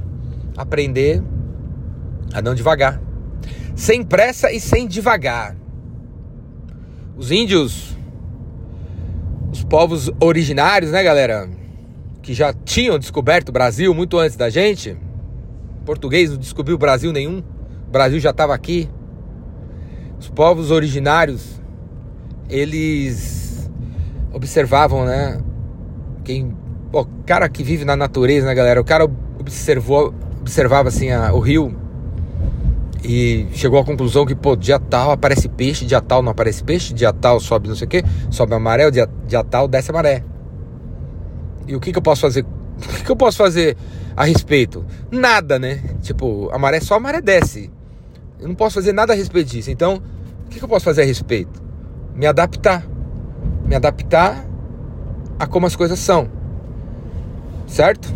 aprender 0.56 1.22
a 2.34 2.42
não 2.42 2.56
devagar. 2.56 3.00
Sem 3.76 4.02
pressa 4.02 4.50
e 4.50 4.58
sem 4.58 4.84
devagar. 4.88 5.54
Os 7.16 7.30
índios, 7.30 7.96
os 9.52 9.62
povos 9.62 10.10
originários, 10.18 10.90
né, 10.90 11.04
galera? 11.04 11.48
Que 12.20 12.34
já 12.34 12.52
tinham 12.52 12.98
descoberto 12.98 13.50
o 13.50 13.52
Brasil 13.52 13.94
muito 13.94 14.18
antes 14.18 14.36
da 14.36 14.50
gente. 14.50 14.96
Português 15.86 16.30
não 16.30 16.38
descobriu 16.38 16.74
o 16.74 16.80
Brasil 16.80 17.12
nenhum. 17.12 17.44
O 17.86 17.90
Brasil 17.92 18.18
já 18.18 18.30
estava 18.30 18.52
aqui. 18.52 18.90
Os 20.18 20.28
povos 20.28 20.72
originários, 20.72 21.62
eles 22.50 23.70
observavam, 24.32 25.04
né? 25.04 25.40
Quem, 26.24 26.56
o 26.92 27.06
cara 27.26 27.48
que 27.48 27.62
vive 27.62 27.84
na 27.84 27.96
natureza, 27.96 28.46
né, 28.46 28.54
galera? 28.54 28.80
O 28.80 28.84
cara 28.84 29.08
observou, 29.38 30.14
observava 30.40 30.88
assim 30.88 31.10
a, 31.10 31.32
o 31.32 31.40
rio 31.40 31.74
e 33.04 33.48
chegou 33.52 33.80
à 33.80 33.84
conclusão 33.84 34.24
que, 34.24 34.34
pô, 34.34 34.54
dia 34.54 34.78
tal 34.78 35.10
aparece 35.10 35.48
peixe, 35.48 35.84
dia 35.84 36.00
tal 36.00 36.22
não 36.22 36.30
aparece 36.30 36.62
peixe, 36.62 36.94
dia 36.94 37.12
tal 37.12 37.40
sobe 37.40 37.68
não 37.68 37.74
sei 37.74 37.86
o 37.86 37.90
que, 37.90 38.04
sobe 38.30 38.54
a 38.54 38.58
maré, 38.58 38.90
dia, 38.90 39.08
dia 39.26 39.42
tal 39.42 39.66
desce 39.66 39.90
a 39.90 39.94
maré. 39.94 40.22
E 41.66 41.74
o 41.74 41.80
que, 41.80 41.92
que 41.92 41.98
eu 41.98 42.02
posso 42.02 42.20
fazer? 42.20 42.44
O 42.82 42.94
que, 42.94 43.04
que 43.04 43.12
eu 43.12 43.16
posso 43.16 43.36
fazer 43.36 43.76
a 44.16 44.24
respeito? 44.24 44.84
Nada, 45.10 45.56
né? 45.56 45.80
Tipo, 46.00 46.50
a 46.52 46.58
maré 46.58 46.80
sobe, 46.80 46.98
a 46.98 47.02
maré 47.02 47.20
desce. 47.20 47.70
Eu 48.40 48.48
não 48.48 48.56
posso 48.56 48.74
fazer 48.74 48.92
nada 48.92 49.12
a 49.12 49.16
respeito 49.16 49.50
disso. 49.50 49.70
Então, 49.70 50.02
o 50.46 50.48
que, 50.48 50.58
que 50.58 50.64
eu 50.64 50.68
posso 50.68 50.84
fazer 50.84 51.02
a 51.02 51.04
respeito? 51.04 51.62
Me 52.12 52.26
adaptar. 52.26 52.84
Me 53.64 53.76
adaptar 53.76 54.44
a 55.38 55.46
como 55.46 55.66
as 55.66 55.76
coisas 55.76 55.98
são. 56.00 56.28
Certo? 57.72 58.14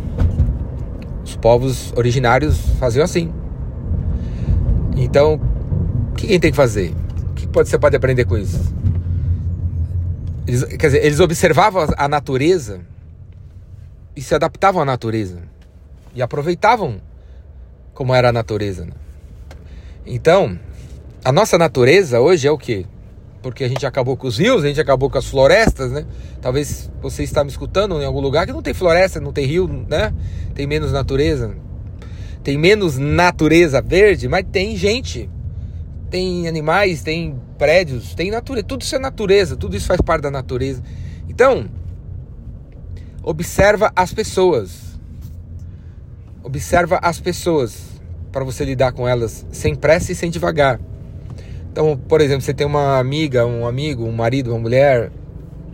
Os 1.24 1.34
povos 1.34 1.90
originários 1.96 2.58
faziam 2.78 3.02
assim. 3.02 3.32
Então, 4.94 5.40
o 6.10 6.14
que 6.14 6.26
quem 6.26 6.38
tem 6.38 6.50
que 6.50 6.56
fazer? 6.56 6.94
O 7.30 7.32
que 7.32 7.46
pode, 7.46 7.70
você 7.70 7.78
pode 7.78 7.96
aprender 7.96 8.26
com 8.26 8.36
isso? 8.36 8.74
Eles, 10.46 10.62
quer 10.62 10.88
dizer, 10.88 11.02
eles 11.02 11.20
observavam 11.20 11.86
a 11.96 12.06
natureza 12.06 12.80
e 14.14 14.20
se 14.20 14.34
adaptavam 14.34 14.82
à 14.82 14.84
natureza. 14.84 15.38
E 16.14 16.20
aproveitavam 16.20 17.00
como 17.94 18.14
era 18.14 18.28
a 18.28 18.32
natureza. 18.32 18.84
Né? 18.84 18.92
Então, 20.04 20.60
a 21.24 21.32
nossa 21.32 21.56
natureza 21.56 22.20
hoje 22.20 22.46
é 22.46 22.50
o 22.50 22.58
quê? 22.58 22.84
Porque 23.42 23.64
a 23.64 23.68
gente 23.68 23.86
acabou 23.86 24.16
com 24.16 24.26
os 24.26 24.38
rios, 24.38 24.64
a 24.64 24.68
gente 24.68 24.80
acabou 24.80 25.08
com 25.08 25.18
as 25.18 25.26
florestas, 25.26 25.92
né? 25.92 26.04
Talvez 26.40 26.90
você 27.00 27.22
está 27.22 27.44
me 27.44 27.50
escutando 27.50 28.00
em 28.00 28.04
algum 28.04 28.20
lugar 28.20 28.46
que 28.46 28.52
não 28.52 28.62
tem 28.62 28.74
floresta, 28.74 29.20
não 29.20 29.32
tem 29.32 29.46
rio, 29.46 29.68
né? 29.88 30.12
Tem 30.54 30.66
menos 30.66 30.92
natureza. 30.92 31.54
Tem 32.42 32.56
menos 32.56 32.96
natureza 32.96 33.80
verde, 33.82 34.28
mas 34.28 34.44
tem 34.50 34.76
gente. 34.76 35.28
Tem 36.10 36.46
animais, 36.46 37.02
tem 37.02 37.40
prédios, 37.58 38.14
tem 38.14 38.30
natureza. 38.30 38.66
Tudo 38.66 38.82
isso 38.82 38.96
é 38.96 38.98
natureza, 38.98 39.56
tudo 39.56 39.76
isso 39.76 39.86
faz 39.86 40.00
parte 40.00 40.22
da 40.22 40.30
natureza. 40.30 40.82
Então, 41.28 41.68
observa 43.22 43.92
as 43.94 44.14
pessoas. 44.14 44.98
Observa 46.42 46.98
as 47.02 47.20
pessoas 47.20 47.96
para 48.30 48.44
você 48.44 48.64
lidar 48.64 48.92
com 48.92 49.08
elas 49.08 49.44
sem 49.50 49.74
pressa 49.74 50.12
e 50.12 50.14
sem 50.14 50.30
devagar. 50.30 50.78
Então, 51.76 51.94
por 51.94 52.22
exemplo, 52.22 52.40
você 52.40 52.54
tem 52.54 52.66
uma 52.66 52.98
amiga, 52.98 53.44
um 53.44 53.66
amigo, 53.66 54.02
um 54.02 54.10
marido, 54.10 54.50
uma 54.50 54.58
mulher 54.58 55.12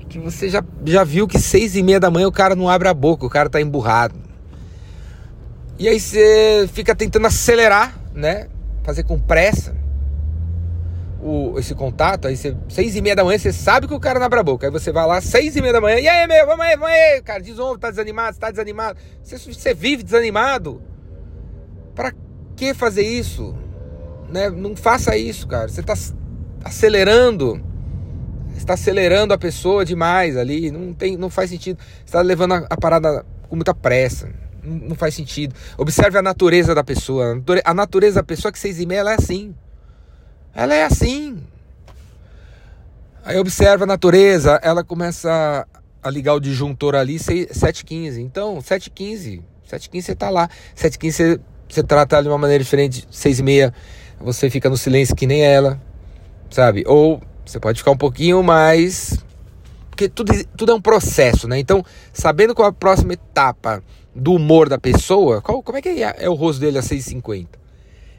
que 0.09 0.19
você 0.19 0.49
já, 0.49 0.61
já 0.85 1.05
viu 1.05 1.29
que 1.29 1.39
seis 1.39 1.77
e 1.77 1.83
meia 1.83 2.01
da 2.01 2.11
manhã 2.11 2.27
o 2.27 2.33
cara 2.33 2.57
não 2.57 2.69
abre 2.69 2.89
a 2.89 2.93
boca, 2.93 3.25
o 3.25 3.31
cara 3.31 3.49
tá 3.49 3.61
emburrado. 3.61 4.17
E 5.79 5.87
aí 5.89 6.01
você 6.01 6.69
fica 6.73 6.93
tentando 6.93 7.29
acelerar, 7.29 7.97
né? 8.13 8.49
Fazer 8.83 9.05
com 9.05 9.17
pressa 9.17 9.77
o, 11.23 11.57
esse 11.57 11.73
contato. 11.73 12.27
Aí 12.27 12.37
você, 12.37 12.57
seis 12.69 12.97
e 12.97 13.01
meia 13.01 13.15
da 13.15 13.23
manhã, 13.23 13.39
você 13.39 13.53
sabe 13.53 13.87
que 13.87 13.95
o 13.95 14.01
cara 14.01 14.19
não 14.19 14.27
abre 14.27 14.41
a 14.41 14.43
boca. 14.43 14.67
Aí 14.67 14.73
você 14.73 14.91
vai 14.91 15.07
lá, 15.07 15.21
seis 15.21 15.55
e 15.55 15.61
meia 15.61 15.75
da 15.75 15.81
manhã, 15.81 16.01
e 16.01 16.09
aí, 16.09 16.27
meu, 16.27 16.45
vamos 16.47 16.67
aí, 16.67 16.77
vamos 16.77 16.91
aí. 16.91 17.23
Cara 17.23 17.41
desonra, 17.41 17.79
tá 17.79 17.91
desanimado, 17.91 18.37
tá 18.39 18.51
desanimado. 18.51 18.99
Você, 19.23 19.39
você 19.39 19.73
vive 19.73 20.03
desanimado. 20.03 20.83
Para 21.95 22.13
que 22.57 22.75
fazer 22.75 23.03
isso? 23.03 23.62
Né? 24.33 24.49
Não 24.51 24.75
faça 24.75 25.17
isso, 25.17 25.47
cara. 25.47 25.69
Você 25.69 25.83
tá 25.83 25.95
acelerando. 26.65 27.61
está 28.57 28.75
acelerando 28.75 29.35
a 29.35 29.39
pessoa 29.39 29.85
demais 29.85 30.37
ali. 30.37 30.71
Não, 30.71 30.95
tem, 30.95 31.17
não 31.17 31.29
faz 31.29 31.51
sentido. 31.51 31.79
Está 32.05 32.21
levando 32.21 32.55
a, 32.55 32.67
a 32.71 32.77
parada 32.77 33.27
com 33.49 33.57
muita 33.57 33.75
pressa 33.75 34.29
não 34.63 34.95
faz 34.95 35.15
sentido. 35.15 35.55
Observe 35.77 36.19
a 36.19 36.23
natureza 36.23 36.75
da 36.75 36.85
pessoa. 36.85 37.43
A 37.65 37.75
natureza 37.75 38.21
da 38.21 38.23
pessoa 38.23 38.53
que 38.53 38.59
seis 38.59 38.79
e 38.79 38.87
meia 38.87 39.01
ela 39.01 39.13
é 39.13 39.15
assim. 39.17 39.55
Ela 40.55 40.75
é 40.75 40.85
assim. 40.85 41.39
Aí 43.25 43.39
observa 43.39 43.85
a 43.85 43.87
natureza, 43.87 44.59
ela 44.63 44.83
começa 44.83 45.67
a 46.03 46.11
ligar 46.11 46.35
o 46.35 46.41
disjuntor 46.41 46.95
ali 46.95 47.17
7h15. 47.17 48.19
Então, 48.19 48.59
7h15. 48.59 49.43
7h15 49.71 50.03
você 50.03 50.15
tá 50.15 50.29
lá. 50.29 50.49
7h15 50.77 51.13
você, 51.13 51.41
você 51.69 51.83
trata 51.83 52.23
de 52.23 52.29
uma 52.29 52.39
maneira 52.39 52.63
diferente. 52.63 53.07
6 53.11 53.39
e 53.39 53.43
meia 53.43 53.75
você 54.23 54.49
fica 54.49 54.71
no 54.71 54.77
silêncio 54.77 55.17
que 55.17 55.27
nem 55.27 55.45
ela. 55.45 55.81
Sabe? 56.51 56.85
Ou 56.87 57.21
você 57.45 57.59
pode 57.59 57.79
ficar 57.79 57.91
um 57.91 57.97
pouquinho 57.97 58.43
mais. 58.43 59.19
Porque 59.91 60.09
tudo, 60.09 60.33
tudo 60.57 60.73
é 60.73 60.75
um 60.75 60.81
processo, 60.81 61.47
né? 61.47 61.59
Então, 61.59 61.85
sabendo 62.13 62.55
qual 62.55 62.69
a 62.69 62.73
próxima 62.73 63.13
etapa 63.13 63.83
do 64.15 64.35
humor 64.35 64.69
da 64.69 64.79
pessoa, 64.79 65.41
qual, 65.43 65.63
como 65.63 65.79
é 65.79 65.83
que 65.83 65.89
é, 65.89 66.17
é 66.19 66.29
o 66.29 66.35
rosto 66.35 66.61
dele 66.61 66.79
a 66.79 66.83
6,50? 66.83 67.47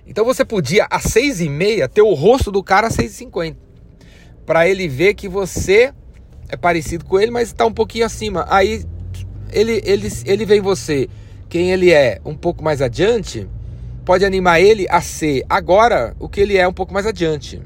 Então 0.06 0.26
você 0.26 0.44
podia 0.44 0.86
a 0.90 1.00
6,5 1.00 1.88
ter 1.88 2.02
o 2.02 2.14
rosto 2.14 2.52
do 2.52 2.62
cara 2.62 2.88
a 2.88 2.92
6,50. 2.92 3.56
Para 4.46 4.68
ele 4.68 4.88
ver 4.88 5.14
que 5.14 5.30
você 5.30 5.94
é 6.50 6.58
parecido 6.58 7.06
com 7.06 7.20
ele, 7.20 7.32
mas 7.32 7.50
está 7.50 7.66
um 7.66 7.74
pouquinho 7.74 8.06
acima. 8.06 8.46
Aí 8.50 8.84
ele, 9.52 9.82
ele, 9.86 10.10
ele 10.26 10.46
vê 10.46 10.58
em 10.58 10.62
você 10.62 11.08
quem 11.48 11.72
ele 11.72 11.92
é 11.92 12.20
um 12.26 12.36
pouco 12.36 12.64
mais 12.64 12.82
adiante, 12.82 13.48
pode 14.06 14.26
animar 14.26 14.60
ele 14.60 14.86
a 14.90 15.02
ser 15.02 15.44
agora 15.50 16.16
o 16.20 16.28
que 16.28 16.42
ele 16.42 16.58
é 16.58 16.68
um 16.68 16.74
pouco 16.74 16.94
mais 16.94 17.06
adiante. 17.06 17.62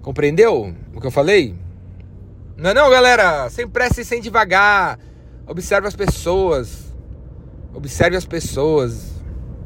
Compreendeu 0.00 0.74
o 0.94 1.00
que 1.00 1.06
eu 1.06 1.10
falei? 1.10 1.54
Não 2.56 2.70
é 2.70 2.74
não, 2.74 2.90
galera? 2.90 3.48
Sem 3.50 3.66
pressa 3.66 4.00
e 4.00 4.04
sem 4.04 4.20
devagar. 4.20 4.98
Observe 5.46 5.86
as 5.86 5.96
pessoas. 5.96 6.92
Observe 7.72 8.16
as 8.16 8.24
pessoas. 8.24 9.12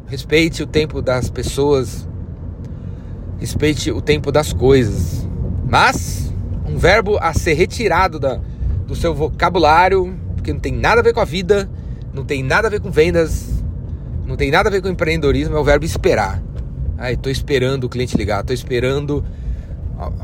Respeite 0.06 0.62
o 0.62 0.66
tempo 0.66 1.02
das 1.02 1.30
pessoas. 1.30 2.06
Respeite 3.38 3.90
o 3.90 4.00
tempo 4.00 4.30
das 4.30 4.52
coisas. 4.52 5.26
Mas 5.68 6.32
um 6.66 6.76
verbo 6.76 7.18
a 7.18 7.32
ser 7.32 7.54
retirado 7.54 8.18
da, 8.18 8.40
do 8.86 8.94
seu 8.94 9.14
vocabulário, 9.14 10.16
porque 10.34 10.52
não 10.52 10.60
tem 10.60 10.72
nada 10.72 11.00
a 11.00 11.04
ver 11.04 11.12
com 11.12 11.20
a 11.20 11.24
vida, 11.24 11.68
não 12.12 12.24
tem 12.24 12.42
nada 12.42 12.68
a 12.68 12.70
ver 12.70 12.80
com 12.80 12.90
vendas, 12.90 13.55
não 14.26 14.36
tem 14.36 14.50
nada 14.50 14.68
a 14.68 14.72
ver 14.72 14.82
com 14.82 14.88
empreendedorismo, 14.88 15.56
é 15.56 15.60
o 15.60 15.64
verbo 15.64 15.84
esperar. 15.84 16.42
Ai, 16.98 17.16
tô 17.16 17.30
esperando 17.30 17.84
o 17.84 17.88
cliente 17.88 18.16
ligar, 18.16 18.42
tô 18.42 18.52
esperando 18.52 19.24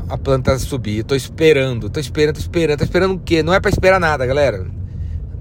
a, 0.09 0.17
planta 0.17 0.57
subir, 0.59 1.03
tô 1.03 1.15
esperando, 1.15 1.89
tô 1.89 1.99
esperando, 1.99 2.35
tô 2.35 2.41
esperando, 2.41 2.77
tô 2.77 2.83
esperando 2.83 3.13
o 3.15 3.19
quê? 3.19 3.41
Não 3.41 3.53
é 3.53 3.59
para 3.59 3.71
esperar 3.71 3.99
nada, 3.99 4.25
galera. 4.25 4.65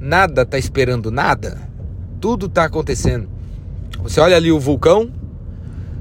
Nada 0.00 0.46
tá 0.46 0.58
esperando 0.58 1.10
nada. 1.10 1.58
Tudo 2.20 2.48
tá 2.48 2.64
acontecendo. 2.64 3.28
Você 4.02 4.20
olha 4.20 4.36
ali 4.36 4.50
o 4.50 4.58
vulcão 4.58 5.10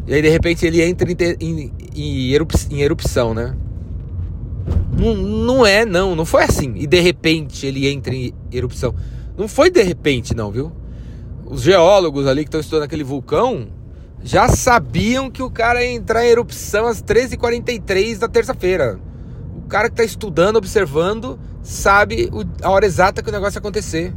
e 0.07 0.13
aí 0.13 0.21
de 0.21 0.29
repente 0.29 0.65
ele 0.65 0.81
entra 0.81 1.09
em, 1.11 1.15
em, 1.39 1.73
em, 1.95 2.37
em 2.71 2.81
erupção, 2.81 3.33
né? 3.33 3.55
Não, 4.97 5.15
não 5.15 5.65
é, 5.65 5.85
não. 5.85 6.15
Não 6.15 6.25
foi 6.25 6.43
assim. 6.43 6.73
E 6.75 6.87
de 6.87 6.99
repente 6.99 7.65
ele 7.65 7.87
entra 7.87 8.13
em 8.13 8.33
erupção. 8.51 8.95
Não 9.37 9.47
foi 9.47 9.69
de 9.69 9.81
repente, 9.81 10.35
não, 10.35 10.51
viu? 10.51 10.71
Os 11.51 11.63
geólogos 11.63 12.27
ali 12.27 12.45
que 12.45 12.47
estão 12.47 12.61
estudando 12.61 12.83
aquele 12.83 13.03
vulcão 13.03 13.67
já 14.23 14.47
sabiam 14.47 15.29
que 15.29 15.43
o 15.43 15.51
cara 15.51 15.83
ia 15.83 15.91
entrar 15.91 16.25
em 16.25 16.29
erupção 16.29 16.87
às 16.87 17.03
13h43 17.03 18.19
da 18.19 18.29
terça-feira. 18.29 18.97
O 19.57 19.67
cara 19.67 19.89
que 19.89 19.95
está 19.95 20.03
estudando, 20.05 20.55
observando, 20.55 21.37
sabe 21.61 22.31
a 22.61 22.69
hora 22.69 22.85
exata 22.85 23.21
que 23.21 23.27
o 23.27 23.33
negócio 23.33 23.55
vai 23.55 23.59
acontecer. 23.59 24.13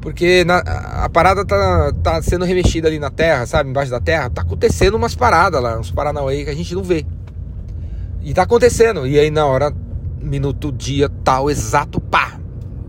Porque 0.00 0.44
na, 0.44 0.58
a 0.58 1.08
parada 1.08 1.44
tá, 1.44 1.92
tá 2.04 2.22
sendo 2.22 2.44
remexida 2.44 2.86
ali 2.86 3.00
na 3.00 3.10
terra, 3.10 3.44
sabe? 3.44 3.70
Embaixo 3.70 3.90
da 3.90 4.00
terra. 4.00 4.30
Tá 4.30 4.42
acontecendo 4.42 4.94
umas 4.94 5.16
paradas 5.16 5.60
lá, 5.60 5.76
uns 5.76 5.90
paranauê 5.90 6.44
que 6.44 6.50
a 6.50 6.54
gente 6.54 6.72
não 6.72 6.84
vê. 6.84 7.04
E 8.22 8.32
tá 8.32 8.42
acontecendo. 8.42 9.08
E 9.08 9.18
aí 9.18 9.28
na 9.28 9.44
hora, 9.44 9.74
minuto, 10.22 10.70
dia, 10.70 11.08
tal, 11.24 11.50
exato, 11.50 12.00
pá! 12.00 12.38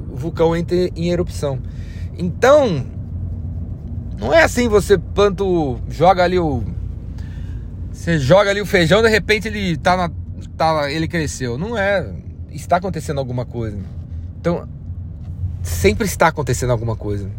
O 0.08 0.16
vulcão 0.16 0.56
entra 0.56 0.78
em 0.96 1.10
erupção. 1.10 1.60
Então, 2.16 2.99
não 4.20 4.34
é 4.34 4.44
assim 4.44 4.68
você 4.68 4.98
planta, 4.98 5.44
joga 5.88 6.24
ali 6.24 6.38
o 6.38 6.64
Você 7.92 8.20
joga 8.20 8.50
ali 8.50 8.62
o 8.62 8.66
feijão, 8.66 9.02
de 9.02 9.10
repente 9.10 9.48
ele 9.48 9.78
tá 9.78 9.96
na, 9.96 10.12
tá, 10.58 10.92
ele 10.92 11.08
cresceu. 11.08 11.58
Não 11.58 11.78
é, 11.78 12.06
está 12.52 12.76
acontecendo 12.76 13.20
alguma 13.20 13.46
coisa. 13.46 13.78
Então, 14.40 14.68
sempre 15.64 16.06
está 16.06 16.28
acontecendo 16.28 16.72
alguma 16.72 16.96
coisa. 16.96 17.30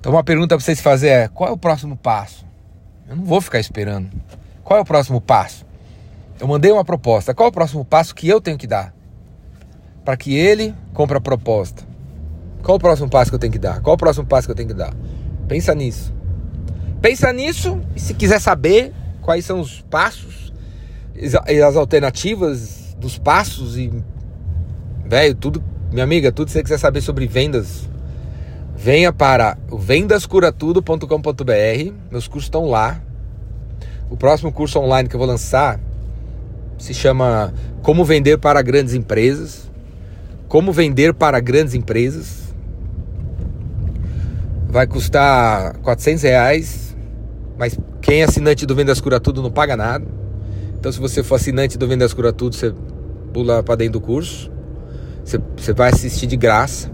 Então, 0.00 0.12
uma 0.12 0.24
pergunta 0.24 0.56
para 0.56 0.64
vocês 0.64 0.80
fazer 0.80 1.08
é: 1.08 1.28
qual 1.28 1.50
é 1.50 1.52
o 1.52 1.58
próximo 1.58 1.96
passo? 1.96 2.46
Eu 3.08 3.16
não 3.16 3.24
vou 3.24 3.40
ficar 3.40 3.60
esperando. 3.60 4.10
Qual 4.64 4.78
é 4.78 4.82
o 4.82 4.84
próximo 4.84 5.20
passo? 5.20 5.66
Eu 6.40 6.46
mandei 6.46 6.70
uma 6.70 6.84
proposta. 6.84 7.34
Qual 7.34 7.46
é 7.46 7.50
o 7.50 7.52
próximo 7.52 7.84
passo 7.84 8.14
que 8.14 8.28
eu 8.28 8.40
tenho 8.40 8.56
que 8.56 8.66
dar? 8.66 8.94
Para 10.04 10.16
que 10.16 10.34
ele 10.34 10.74
compre 10.94 11.16
a 11.16 11.20
proposta. 11.20 11.82
Qual 12.62 12.76
o 12.76 12.80
próximo 12.80 13.08
passo 13.08 13.30
que 13.30 13.34
eu 13.34 13.38
tenho 13.38 13.52
que 13.52 13.58
dar? 13.58 13.80
Qual 13.80 13.94
o 13.94 13.98
próximo 13.98 14.26
passo 14.26 14.46
que 14.46 14.52
eu 14.52 14.56
tenho 14.56 14.68
que 14.68 14.74
dar? 14.74 14.94
Pensa 15.48 15.74
nisso. 15.74 16.14
Pensa 17.00 17.32
nisso 17.32 17.80
e 17.96 18.00
se 18.00 18.14
quiser 18.14 18.40
saber 18.40 18.92
quais 19.22 19.44
são 19.44 19.58
os 19.60 19.80
passos 19.82 20.52
e 21.14 21.60
as 21.60 21.74
alternativas 21.74 22.96
dos 22.98 23.18
passos 23.18 23.76
e 23.76 23.92
velho, 25.04 25.34
tudo, 25.34 25.60
minha 25.90 26.04
amiga, 26.04 26.30
tudo 26.30 26.46
que 26.46 26.52
você 26.52 26.62
quiser 26.62 26.78
saber 26.78 27.00
sobre 27.00 27.26
vendas, 27.26 27.90
venha 28.76 29.12
para 29.12 29.58
vendascuratudo.com.br. 29.72 31.92
Meus 32.10 32.28
cursos 32.28 32.46
estão 32.46 32.66
lá. 32.66 33.02
O 34.10 34.16
próximo 34.16 34.52
curso 34.52 34.78
online 34.78 35.08
que 35.08 35.16
eu 35.16 35.18
vou 35.18 35.26
lançar 35.26 35.80
se 36.78 36.94
chama 36.94 37.52
Como 37.82 38.04
Vender 38.04 38.38
para 38.38 38.62
Grandes 38.62 38.94
Empresas. 38.94 39.68
Como 40.46 40.72
Vender 40.72 41.12
para 41.14 41.40
Grandes 41.40 41.74
Empresas. 41.74 42.47
Vai 44.68 44.86
custar 44.86 45.78
400 45.78 46.22
reais, 46.22 46.96
mas 47.58 47.78
quem 48.00 48.20
é 48.20 48.24
assinante 48.24 48.66
do 48.66 48.74
Vendas 48.74 49.00
Cura 49.00 49.18
Tudo 49.18 49.42
não 49.42 49.50
paga 49.50 49.76
nada. 49.76 50.06
Então, 50.78 50.92
se 50.92 51.00
você 51.00 51.22
for 51.22 51.36
assinante 51.36 51.78
do 51.78 51.88
Vendas 51.88 52.12
Cura 52.12 52.32
Tudo, 52.32 52.54
você 52.54 52.74
pula 53.32 53.62
para 53.62 53.76
dentro 53.76 53.94
do 53.94 54.00
curso. 54.00 54.50
Você, 55.24 55.40
você 55.56 55.72
vai 55.72 55.90
assistir 55.90 56.26
de 56.26 56.36
graça. 56.36 56.90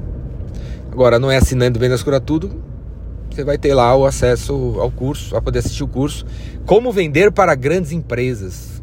Agora, 0.90 1.18
não 1.18 1.30
é 1.30 1.36
assinante 1.36 1.72
do 1.72 1.80
Vendas 1.80 2.02
Cura 2.02 2.20
Tudo, 2.20 2.62
você 3.28 3.42
vai 3.42 3.58
ter 3.58 3.74
lá 3.74 3.96
o 3.96 4.06
acesso 4.06 4.76
ao 4.78 4.90
curso, 4.90 5.32
vai 5.32 5.40
poder 5.40 5.58
assistir 5.58 5.82
o 5.82 5.88
curso. 5.88 6.24
Como 6.64 6.92
vender 6.92 7.32
para 7.32 7.54
grandes 7.54 7.90
empresas 7.90 8.74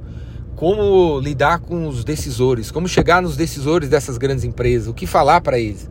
como 0.62 1.20
lidar 1.20 1.58
com 1.58 1.88
os 1.88 2.04
decisores, 2.04 2.70
como 2.70 2.88
chegar 2.88 3.20
nos 3.20 3.36
decisores 3.36 3.90
dessas 3.90 4.20
grandes 4.20 4.44
empresas, 4.44 4.88
o 4.88 4.94
que 4.94 5.08
falar 5.08 5.42
para 5.42 5.58
eles, 5.58 5.90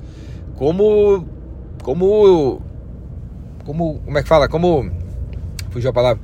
como, 0.54 1.26
como, 1.82 2.62
como, 3.70 4.00
como 4.00 4.18
é 4.18 4.22
que 4.22 4.28
fala, 4.28 4.48
como, 4.48 4.90
fugiu 5.70 5.90
a 5.90 5.92
palavra, 5.92 6.20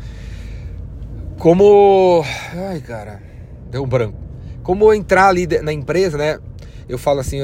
como, 1.39 2.25
ai 2.57 2.81
cara, 2.81 3.23
deu 3.71 3.85
um 3.85 3.87
branco, 3.87 4.19
como 4.65 4.93
entrar 4.93 5.29
ali 5.29 5.47
na 5.63 5.73
empresa, 5.73 6.19
né? 6.19 6.41
Eu 6.89 6.99
falo 6.99 7.21
assim 7.21 7.39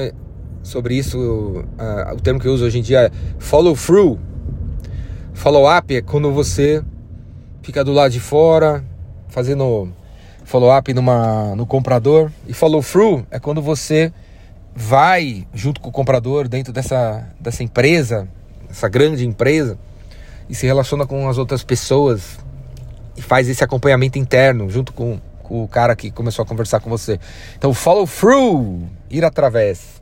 sobre 0.60 0.96
isso, 0.96 1.18
uh, 1.20 2.14
o 2.14 2.20
termo 2.20 2.40
que 2.40 2.48
eu 2.48 2.52
uso 2.52 2.64
hoje 2.64 2.80
em 2.80 2.82
dia 2.82 3.02
é 3.02 3.10
follow 3.38 3.76
through. 3.76 4.18
Follow 5.34 5.72
up 5.72 5.94
é 5.94 6.02
quando 6.02 6.32
você 6.32 6.82
fica 7.62 7.84
do 7.84 7.92
lado 7.92 8.10
de 8.10 8.18
fora, 8.18 8.84
fazendo 9.28 9.88
follow-up 10.44 10.92
numa, 10.92 11.54
no 11.54 11.64
comprador. 11.64 12.28
E 12.48 12.52
follow-through 12.52 13.24
é 13.30 13.38
quando 13.38 13.62
você 13.62 14.12
vai 14.74 15.46
junto 15.54 15.80
com 15.80 15.90
o 15.90 15.92
comprador 15.92 16.48
dentro 16.48 16.72
dessa, 16.72 17.24
dessa 17.38 17.62
empresa, 17.62 18.28
essa 18.68 18.88
grande 18.88 19.24
empresa, 19.24 19.78
e 20.48 20.54
se 20.54 20.66
relaciona 20.66 21.06
com 21.06 21.28
as 21.28 21.38
outras 21.38 21.62
pessoas 21.62 22.38
e 23.16 23.22
faz 23.22 23.48
esse 23.48 23.62
acompanhamento 23.62 24.18
interno 24.18 24.68
junto 24.70 24.92
com, 24.92 25.20
com 25.42 25.62
o 25.62 25.68
cara 25.68 25.94
que 25.94 26.10
começou 26.10 26.42
a 26.42 26.46
conversar 26.46 26.80
com 26.80 26.90
você. 26.90 27.20
Então, 27.56 27.72
follow 27.74 28.06
through, 28.06 28.88
ir 29.10 29.24
através. 29.24 30.00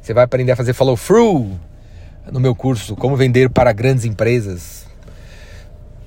Você 0.00 0.14
vai 0.14 0.24
aprender 0.24 0.52
a 0.52 0.56
fazer 0.56 0.72
follow 0.72 0.96
through 0.96 1.50
no 2.30 2.40
meu 2.40 2.54
curso 2.54 2.96
Como 2.96 3.16
Vender 3.16 3.50
para 3.50 3.72
Grandes 3.72 4.04
Empresas. 4.04 4.86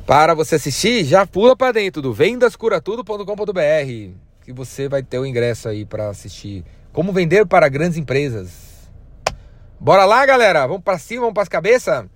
Para 0.05 0.33
você 0.33 0.55
assistir, 0.55 1.05
já 1.05 1.27
pula 1.27 1.55
para 1.55 1.73
dentro 1.73 2.01
do 2.01 2.13
vendascuratudo.com.br 2.13 4.29
que 4.49 4.53
você 4.53 4.89
vai 4.89 5.03
ter 5.03 5.19
o 5.19 5.27
ingresso 5.27 5.69
aí 5.69 5.85
para 5.85 6.09
assistir 6.09 6.65
como 6.91 7.13
vender 7.13 7.45
para 7.45 7.69
grandes 7.69 7.99
empresas. 7.99 8.49
Bora 9.79 10.05
lá, 10.05 10.25
galera, 10.25 10.65
vamos 10.65 10.81
para 10.81 10.97
cima, 10.97 11.21
vamos 11.21 11.35
para 11.35 11.43
as 11.43 11.49
cabeças. 11.49 12.07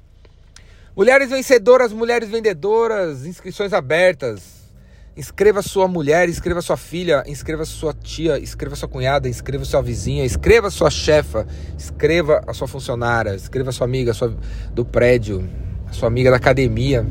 Mulheres 0.95 1.31
vencedoras, 1.31 1.91
mulheres 1.91 2.29
vendedoras, 2.29 3.25
inscrições 3.25 3.73
abertas. 3.73 4.69
Inscreva 5.17 5.63
sua 5.63 5.87
mulher, 5.87 6.29
inscreva 6.29 6.61
sua 6.61 6.77
filha, 6.77 7.23
inscreva 7.25 7.65
sua 7.65 7.93
tia, 7.93 8.37
inscreva 8.37 8.75
sua 8.75 8.87
cunhada, 8.87 9.27
inscreva 9.27 9.65
sua 9.65 9.81
vizinha, 9.81 10.23
inscreva 10.23 10.69
sua 10.69 10.91
chefa, 10.91 11.47
inscreva 11.73 12.43
a 12.45 12.53
sua 12.53 12.67
funcionária, 12.67 13.33
inscreva 13.33 13.71
sua 13.71 13.85
amiga 13.85 14.13
sua, 14.13 14.37
do 14.71 14.85
prédio, 14.85 15.49
a 15.87 15.93
sua 15.93 16.07
amiga 16.09 16.29
da 16.29 16.37
academia. 16.37 17.03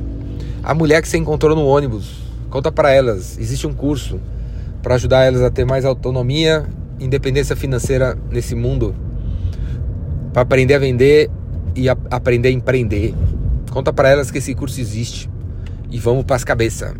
A 0.63 0.73
mulher 0.75 1.03
que 1.03 1.09
você 1.09 1.19
encontrou 1.19 1.57
no 1.57 1.67
ônibus, 1.67 2.23
conta 2.51 2.71
para 2.71 2.93
elas. 2.93 3.37
Existe 3.37 3.67
um 3.67 3.75
curso 3.75 4.21
para 4.81 4.95
ajudar 4.95 5.25
elas 5.25 5.43
a 5.43 5.51
ter 5.51 5.65
mais 5.65 5.85
autonomia, 5.85 6.69
independência 7.01 7.57
financeira 7.57 8.17
nesse 8.31 8.55
mundo, 8.55 8.95
para 10.33 10.43
aprender 10.43 10.75
a 10.75 10.79
vender 10.79 11.29
e 11.75 11.89
a 11.89 11.97
aprender 12.13 12.49
a 12.49 12.53
empreender. 12.53 13.13
Conta 13.73 13.93
para 13.93 14.11
elas 14.11 14.31
que 14.31 14.39
esse 14.39 14.55
curso 14.55 14.81
existe 14.81 15.29
e 15.91 15.99
vamos 15.99 16.25
para 16.25 16.37
as 16.37 16.45
cabeças. 16.45 16.95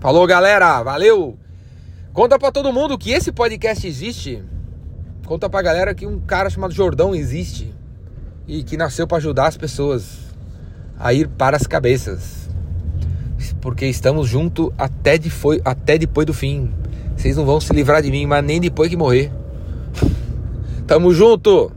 Falou, 0.00 0.26
galera, 0.26 0.82
valeu. 0.82 1.38
Conta 2.12 2.38
para 2.38 2.50
todo 2.50 2.72
mundo 2.72 2.96
que 2.96 3.10
esse 3.10 3.30
podcast 3.32 3.86
existe. 3.86 4.42
Conta 5.26 5.50
pra 5.50 5.60
galera 5.60 5.94
que 5.94 6.06
um 6.06 6.18
cara 6.20 6.48
chamado 6.48 6.72
Jordão 6.72 7.14
existe 7.14 7.74
e 8.46 8.62
que 8.62 8.76
nasceu 8.76 9.06
para 9.06 9.18
ajudar 9.18 9.48
as 9.48 9.56
pessoas 9.56 10.18
a 10.98 11.12
ir 11.12 11.28
para 11.28 11.56
as 11.56 11.66
cabeças 11.66 12.44
porque 13.64 13.86
estamos 13.86 14.28
juntos 14.28 14.70
até, 14.76 15.16
de 15.16 15.30
foi, 15.30 15.60
até 15.64 15.96
depois 15.96 16.26
do 16.26 16.34
fim. 16.34 16.70
Vocês 17.16 17.34
não 17.34 17.46
vão 17.46 17.58
se 17.60 17.72
livrar 17.72 18.02
de 18.02 18.10
mim, 18.10 18.26
mas 18.26 18.44
nem 18.44 18.60
depois 18.60 18.90
que 18.90 18.96
morrer. 18.96 19.32
Tamo 20.86 21.14
junto! 21.14 21.72